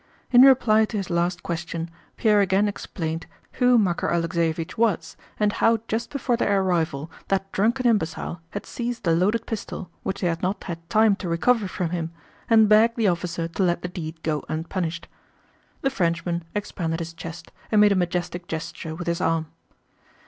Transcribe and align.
In 0.31 0.41
reply 0.41 0.85
to 0.85 0.97
his 0.97 1.11
last 1.11 1.43
question 1.43 1.87
Pierre 2.17 2.41
again 2.41 2.67
explained 2.67 3.27
who 3.61 3.77
Makár 3.77 4.09
Alexéevich 4.11 4.75
was 4.75 5.15
and 5.39 5.53
how 5.53 5.77
just 5.87 6.09
before 6.09 6.35
their 6.35 6.59
arrival 6.59 7.11
that 7.27 7.51
drunken 7.51 7.85
imbecile 7.85 8.41
had 8.49 8.65
seized 8.65 9.03
the 9.03 9.11
loaded 9.15 9.45
pistol 9.45 9.91
which 10.01 10.21
they 10.21 10.27
had 10.27 10.41
not 10.41 10.63
had 10.63 10.89
time 10.89 11.15
to 11.17 11.29
recover 11.29 11.67
from 11.67 11.91
him, 11.91 12.09
and 12.49 12.67
begged 12.67 12.95
the 12.97 13.07
officer 13.07 13.47
to 13.49 13.61
let 13.61 13.83
the 13.83 13.87
deed 13.87 14.23
go 14.23 14.43
unpunished. 14.49 15.07
The 15.81 15.91
Frenchman 15.91 16.45
expanded 16.55 16.97
his 16.97 17.13
chest 17.13 17.51
and 17.71 17.79
made 17.79 17.91
a 17.91 17.95
majestic 17.95 18.47
gesture 18.47 18.95
with 18.95 19.05
his 19.05 19.21
arm. 19.21 19.51